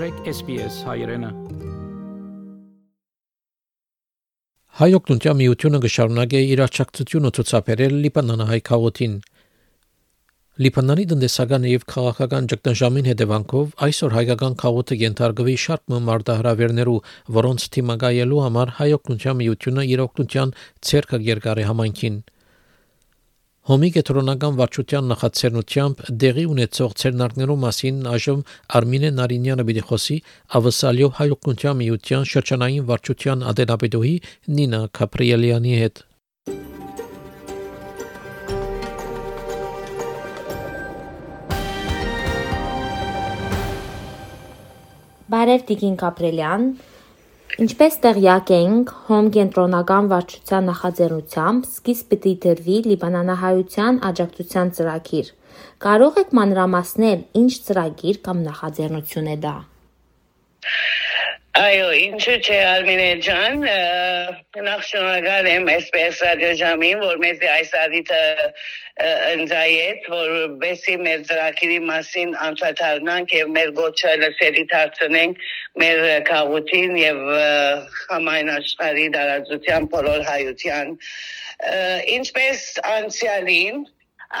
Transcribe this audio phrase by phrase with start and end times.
[0.00, 1.28] մտրեք SPS հայրենը։
[4.80, 9.18] Հայօգնության միությունը կշարունակի իր աջակցությունը ցուցաբերել Լիբանանահայ քաղաքին։
[10.64, 16.98] Լիբանանի տնտեսական եւ քաղաքական ճգնաժամին հետևանքով այսօր հայկական քաղաքը ենթարկվի շարք մարտահրավերներու,
[17.36, 20.56] որոնց թիմակայելու համար հայօգնության միությունը իր օգնության
[20.88, 22.16] ցերկը երկարի համայնքին։
[23.68, 28.38] Հոմի կենտրոնական վարչության նախաձեռնությամբ դեղի ունեցող ցերնարկներու մասին այժմ
[28.78, 30.16] Արմինե Նարինյանը պիտի խոսի
[30.60, 34.14] Ավսալյո հայօգնության միության շրջանային վարչության ադենապետուհի
[34.60, 36.00] Նինա Կապրիելյանի հետ։
[45.30, 46.64] Բարև Տիկին Կապրելյան,
[47.60, 55.28] Ինչպես տեղյակ ենք, Հոմ կենտրոնական վարչության նախաձեռնությամբ սկիզբ պիտի դրվի Լիբանանահայության աջակցության ծրագիր։
[55.84, 59.52] Կարող եք մանրամասնել ինչ ծրագիր կամ նախաձեռնություն է դա։
[61.60, 63.64] Այո, ինչու՞ չէ Արմինե ջան,
[64.64, 68.20] նախ շնորհակալ եմ SPS ռադիոժամին, որ մեզ այս առիթը
[69.32, 75.44] ընձայեց, որ բեսի մեր ծրագիրի մասին անդրադառնանք եւ մեր գոչը լսելի դարձնենք
[75.84, 77.22] մեր քաղաքին եւ
[78.14, 80.96] համայն աշխարհի դարաձության բոլոր հայության
[82.16, 82.66] ինչպես
[82.96, 83.84] անցյալին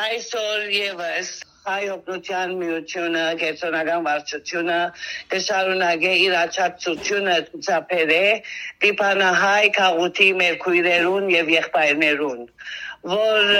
[0.08, 4.76] այսօր եւս հայ օգնության միությունը, գերցոնական վարչությունը
[5.32, 8.22] կշարունակե իր աջակցությունը ցուցաբերե
[8.84, 12.40] դիպանահայ քաղուտի մեր քույրերուն եւ եղբայրներուն,
[13.12, 13.52] որ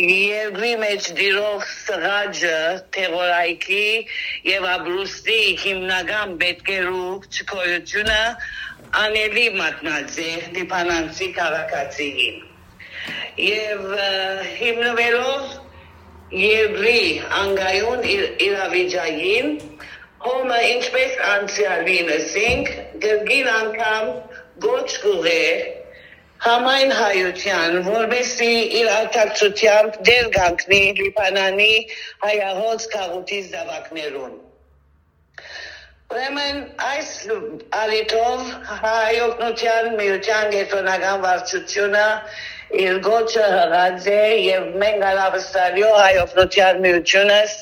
[0.00, 2.58] երկրի մեջ դիրող սղաջը
[2.94, 3.88] թեղորայքի
[4.46, 8.20] եւ աբրուստի հիմնական պետքերու չկոյությունը
[9.02, 12.38] անելի մատնած է դիպանանցի քաղաքացիին
[13.48, 13.90] եւ
[14.60, 15.59] հիմնվելով
[16.30, 16.98] Եվրի
[17.40, 18.04] անգայուն
[18.46, 19.48] իրավիճակին
[20.26, 22.68] հոմը ինչպես անցյալին ասենք
[23.04, 24.12] գրգին անգամ
[24.64, 25.40] գոչ կուղե
[26.44, 31.74] համայն հայության որովհետեւ իր աջակցությամբ դեր գանքնի Լիբանանի
[32.26, 34.38] հայահոց քաղաքից դավակներուն
[36.14, 36.62] Ուրեմն
[36.92, 37.10] այս
[37.80, 38.46] արիտով
[38.84, 42.06] հայօգնության միության գետնական վարչությունը
[42.78, 47.54] իր գոչը հղած է եւ մենք արավստալիո հայօգնության միությունս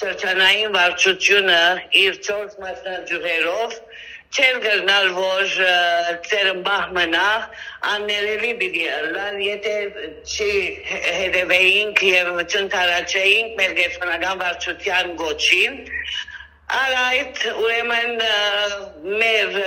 [0.00, 1.58] շրջանային վարչությունը
[2.02, 3.76] իր 4 մասնաճյուղերով
[4.36, 5.52] չեր գնալ որ
[6.28, 7.26] ծերմբահ մնա
[7.92, 9.74] աններելի բիդի լալ եթե
[10.24, 10.50] չի
[11.20, 15.78] հետևեինք եւ չընթարաչեինք մեր գետնական վարչության գոչին
[16.66, 18.16] Արայთ ուրեմն
[19.20, 19.58] մեր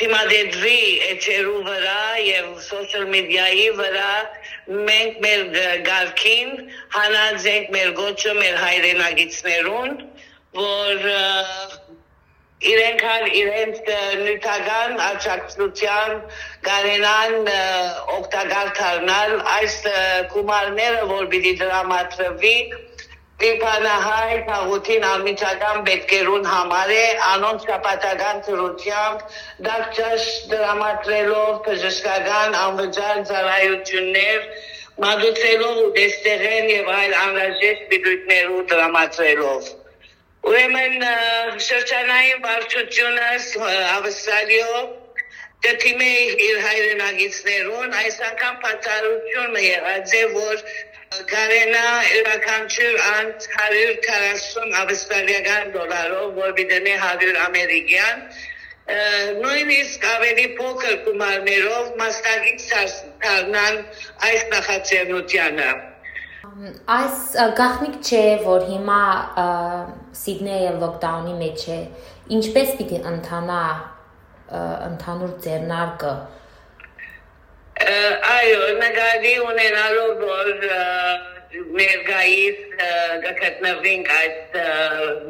[0.00, 0.78] թիմադեդվի
[1.10, 4.12] էջերու վրա եւ սոցիալ մեդիայի վրա
[4.88, 5.42] մենք մեր
[5.88, 6.54] գալքին
[6.94, 9.92] հանած ենք մեր գոչը մեր հայրենագիցներուն
[10.60, 11.06] որ
[12.70, 13.78] իրենք հալ իրենց
[14.22, 16.10] նյութական աջակցության
[16.66, 17.50] կարենան
[18.16, 19.76] օգտակար դառնալ այս
[20.32, 22.56] գումարները որ պիտի դրամատրվի
[23.40, 29.22] Դիպանահայ քաղաքին ամիջական պետքերուն համար է անոնց կապատական ծրությամբ
[29.68, 34.44] դարձած դրամատրելով բժշկական անվճար ծառայություններ
[35.04, 39.70] մագուցելով ու դեստեղեն եւ այլ անհրաժեշտ բիդույթներու դրամատրելով
[40.50, 41.06] Ուրեմն
[41.70, 43.30] շրջանային վարչությունը
[43.96, 44.84] ավսալիո
[45.64, 46.12] դեպի
[46.44, 50.62] իր հայրենագիցներուն այս անգամ պատահություն եղած է որ
[51.10, 58.22] Կարենա յուրաքանչյուր անց 140 ավստրալիական դոլարով, որ բիդենի 100 ամերիկյան,
[59.40, 62.62] նույնիսկ ավելի փոքր գումարներով մասնագիտ
[63.26, 63.82] դառնան
[64.30, 65.68] այս նախաձեռնությանը։
[67.00, 67.28] Այս
[67.58, 69.02] գաղտնիք չէ, որ հիմա
[70.22, 71.84] Սիդնեյը լոկդաունի մեջ է։
[72.38, 73.62] Ինչպես պիտի ընթանա
[74.92, 76.14] ընդհանուր ձեռնարկը
[78.36, 80.50] այո, նկատի ունենալով որ
[81.80, 82.58] ներկայիս
[83.40, 84.58] գտնվենք այս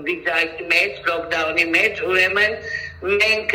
[0.06, 2.56] վիճակի մեջ, լոկդաունի մեջ, ուրեմն
[3.22, 3.54] մենք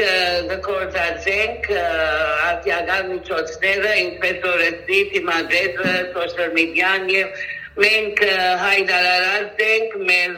[0.66, 7.44] գործածենք արտիական միջոցները, ինչպես օրեցի, թիմադրեցը, սոցիալ մեդիան եւ
[7.86, 8.24] մենք
[8.66, 10.36] հայտարարած ենք մեր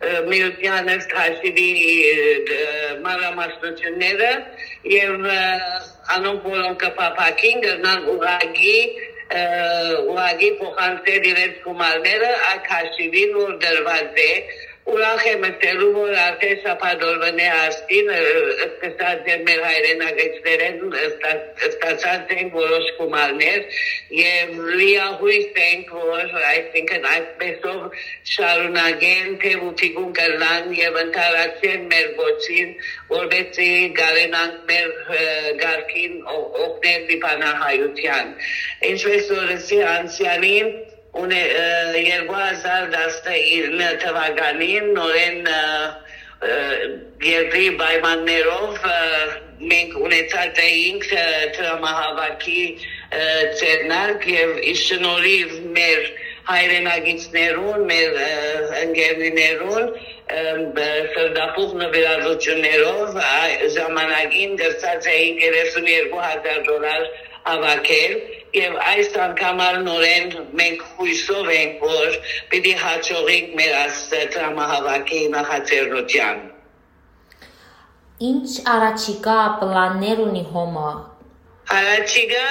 [0.00, 1.70] միությանը հաշիվի
[3.04, 4.30] մանրամասնությունները
[4.92, 5.26] եւ
[6.14, 8.78] անոնք որոնք կփափակին գնան ուղագի
[9.30, 14.32] ուղագի փոխանցել իրենց գումարները այդ հաշիվին որ դրված է
[14.88, 18.08] ուրախ եմ մտելու, որ արդեն շապադորվնե աստին
[18.66, 20.94] ստացած են մեր հայրենագետներեն
[21.68, 23.78] ստացած են որոշ գումարներ
[24.18, 28.00] եւ լիահույս ենք, որ այսինքն այսպեսով
[28.32, 32.74] շարունակեն թե ուտիգուն կլան եւ ընթարացեն մեր ոչին,
[33.14, 34.94] որովհետեւ գարենանք մեր
[35.64, 38.34] գարքին օգնել դիպանահայության։
[38.90, 39.54] Ինչպես որ
[39.90, 40.72] անցյալին
[41.18, 41.40] ունե
[41.96, 45.50] 2019 թվականին նորեն
[47.26, 48.86] երկրի պայմաններով
[49.70, 51.04] մենք ունեցած էինք
[51.56, 52.62] տրամահավաքի
[53.60, 56.00] ցերնակ եւ իշնորիվ մեր
[56.50, 58.10] հայրենագիցներուն, մեր
[58.80, 59.86] ընկերներուն
[60.30, 63.08] սրդապուխ նվիրատություններով
[63.76, 67.02] ժամանակին դրծած էին 32000 դոլար
[67.50, 68.14] հավաքել
[68.58, 70.32] եւ այս անգամ նորեն
[70.62, 72.16] մենք հույսով ենք որ
[72.54, 76.48] պիտի հաջողենք մեր աստրամահավաքի նախաձեռնության
[78.20, 80.88] Ինչ առաջիկա պլաններ ունի հոմը?
[81.76, 82.48] Առաջիկա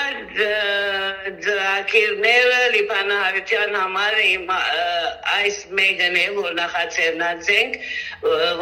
[1.46, 7.78] ծրագիրները լիբանանության համար իմ այս մեկն է որ նախաձեռնած ենք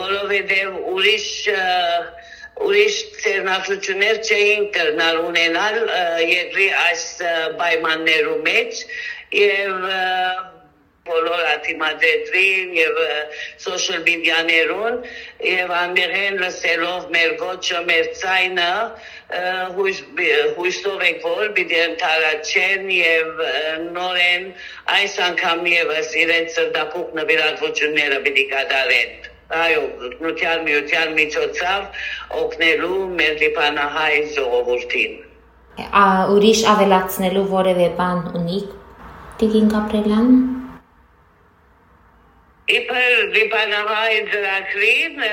[0.01, 1.29] որովհետեւ ուրիշ
[2.65, 5.79] ուրիշ ցերնացություններ չէին կրնալ ունենալ
[6.25, 7.07] երկրի այս
[7.61, 8.83] պայմաններու մեջ
[9.37, 9.89] եւ
[11.07, 12.97] բոլոր աթիմադետրին եւ
[13.65, 14.97] սոցիալ մեդիաներուն
[15.49, 18.67] եւ ամերեն լսելով մեր գոչը մեր ցայնը
[19.77, 20.01] հույս
[20.57, 23.41] հույսով եք որ պիտի ընթարացեն եւ
[23.99, 24.51] նորեն
[24.97, 31.83] այս անգամ եւս իրենց սրտապուկ նվիրատվությունները պիտի կատարեն այո, նույնության միության միջոցով
[32.41, 35.13] օգնելու մեր լիբանահայ ժողովրդին։
[36.01, 36.03] Ա
[36.33, 38.59] ուրիշ ավելացնելու որևէ բան ունի
[39.39, 40.29] Տիգին Գաբրելյան։
[42.77, 45.23] Իբր լիբանահայ ծրագրին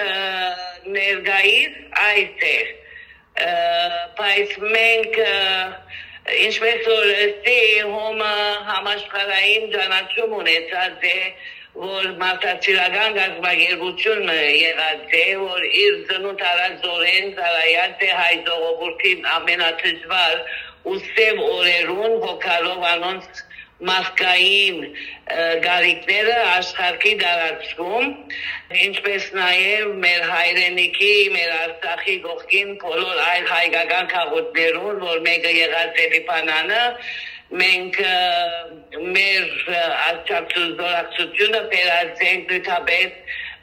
[0.94, 2.56] ներգայիս այս է։
[4.20, 5.18] Բայց մենք
[6.44, 7.58] ինչպես որ ստի
[7.90, 8.34] հոմը
[8.70, 11.18] համաշխարհային ճանաչում ունեցած է
[11.74, 20.36] որ մարդաչիրական գազագերբությունը եղած է, որ իր ծնունդ արածորեն ծառայած է հայ ժողովրդին ամենաթժվար
[20.92, 23.42] ու սև օրերուն հոգալով անոնց
[23.88, 24.78] մարդկային
[25.64, 28.06] գարիկները աշխարհի դարածքում
[28.84, 36.06] ինչպես նաև մեր հայրենիքի, մեր Արցախի գողքին բոլոր այլ հայկական քաղաքներուն, որ մեկը եղած է
[36.14, 36.82] Լիբանանը,
[37.52, 37.98] մենք
[39.14, 43.18] մեր արցախի զորակցությունը վերածենք նույնպես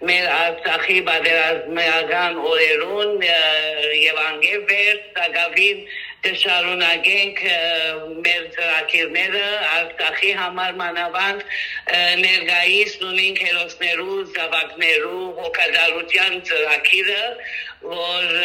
[0.10, 5.84] մեր արցախի բادرազմական օրերուն եւ անգե վեր սակավին
[6.22, 7.40] կշարունակենք
[8.26, 11.46] մեր ծրագիրները Արցախի համար մանավանդ
[12.22, 17.24] ներգայիս ունենք հերոսներու, զավակներու հոգադարության ծրագիրը,
[17.88, 18.38] որ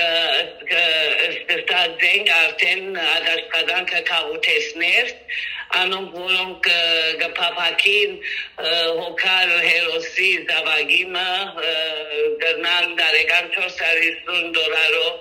[1.28, 5.12] ստացած ենք արդեն ադաշկադանքը քաղուտեսներ
[5.81, 6.69] անոնք որոնք
[7.23, 8.17] գփափակին
[9.00, 11.28] հոգալ հերոսի զավագիմը
[12.43, 15.14] դրնան դարեկան 450 դոլարով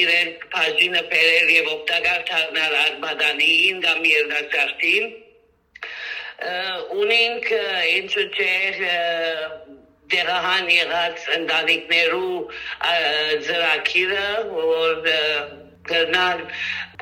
[0.00, 5.10] իրենք բաժինը բերել եւ օգտակար դառնալ արմադանին կամ երնացարտին
[7.04, 7.50] ունենք
[7.96, 8.54] ինչու՞ չէ
[10.10, 12.36] դերահան եղած ընտանիքներու
[13.46, 15.10] ծրագիրը որ
[15.90, 16.42] կնալ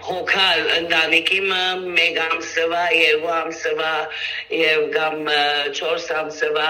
[0.07, 1.63] հոգալ ընտանիքիմը
[1.99, 3.93] մեկ ամսվա, երկու ամսվա
[4.55, 5.17] եւ կամ
[5.79, 6.69] 4 ամսվա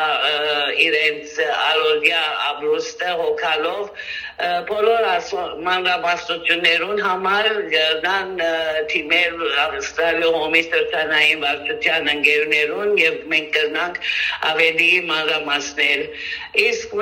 [0.87, 3.93] իրենց արորյա ապրուստը հոգալով
[4.71, 5.07] բոլոր
[5.67, 7.49] մանրամասնություններուն համար
[8.05, 8.29] դան
[8.93, 14.01] թիմեր Ավստրալիա հոմիստերցանային վարչության ընկերներուն եւ մենք կնանք
[14.53, 16.07] ավելի մանրամասներ
[16.69, 16.97] իսկ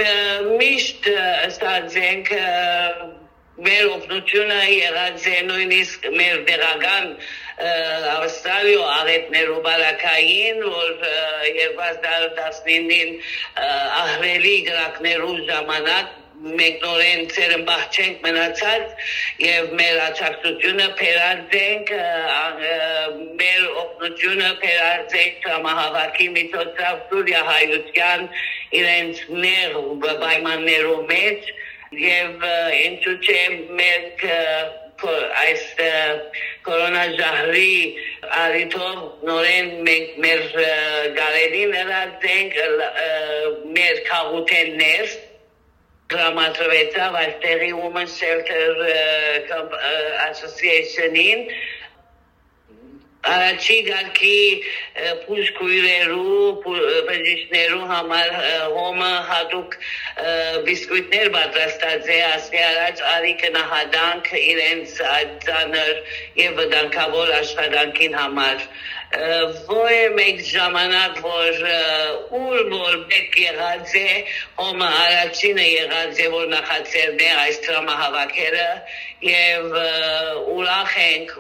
[0.63, 1.11] միշտ
[1.51, 2.33] ստացենք
[3.65, 7.07] մեր օգնությունը եղած է նույնիսկ մեր դերական
[7.57, 10.91] Ավստրալիո արետներու բարակային, որ
[11.57, 13.15] 2019-ին
[14.03, 19.07] ահրելի գրակներու ժամանակ մենք նորեն ծերմբախ չենք մնացած
[19.41, 21.93] եւ մեր աջակցությունը փերարձենք
[23.41, 28.29] մեր օգնությունը փերարձենք համահավաքի միջոցով Սուրիա հայության
[28.83, 29.81] իրենց ներ
[30.27, 31.51] պայմաններու մեջ
[31.95, 32.45] եւ
[32.87, 33.43] ինչու՞ չէ
[33.79, 34.25] մենք
[34.97, 35.65] այս
[36.67, 37.75] կորոնաժահրի
[38.41, 40.43] արիթով նորեն մենք մեր
[41.19, 42.59] գարերին հրացենք
[43.77, 45.15] մեր քաղուտեններ
[46.11, 48.67] դրամատրվեցավ այստեղի Women Shelter
[50.31, 51.49] Association-ին
[53.35, 54.39] առաջի գալքի
[55.27, 56.45] փուշկույրերու
[57.09, 58.35] բժիշկներու համար
[58.77, 59.77] հոմը հատուկ
[60.69, 64.99] բիսկուիտներ պատրաստած է ասի առաջ արի կնահադանք իրենց
[65.47, 65.95] ծանր
[66.43, 68.69] եւ վտանգավոր աշխատանքին համար
[69.17, 71.61] ոյ մեկ ժամանակ որ
[72.39, 74.09] ուր որ մեկ եղած է
[74.59, 78.67] հոմը առաջինը եղած է որ նախացերն է այս տրամահավաքերը
[79.27, 79.79] եւ
[80.57, 81.33] ուրախ ենք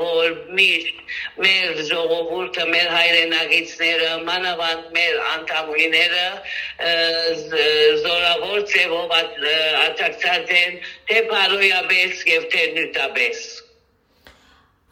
[0.00, 1.04] որ միշտ
[1.44, 6.26] մեր ժողովուրդը մեր հայրենագիցները մանավանդ մեր անդամուիները
[8.02, 13.48] զորավոր ծևով աջակցած են թե բարոյաբես եւ թե նյութաբես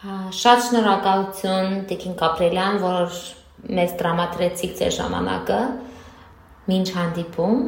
[0.06, 3.14] Շատ շնորհակալություն Տիկին Կապրելյան, որ
[3.78, 5.56] մեզ տրամադրեցիք ձեր ժամանակը։
[6.70, 7.64] Մինչ հանդիպում։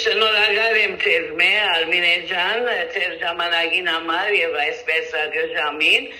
[0.00, 6.10] Շնորհակալ եմ ձեզ մե Արմինե ջան, ձեր ժամանակին համար եւ այսպես ռադիոժամին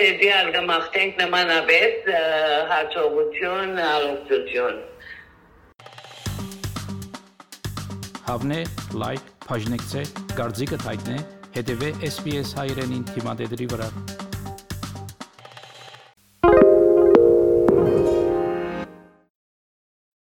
[0.00, 2.10] ձեզի արգամախտենք նմանապես
[2.72, 4.82] հաջողություն, առողջություն։
[8.32, 8.60] Հավնե
[9.04, 11.16] լայք, բաժնեկցե, դարձիկը թայտնե,
[11.54, 13.90] հետեւե SPS հայրենին թիմադեդի վրա։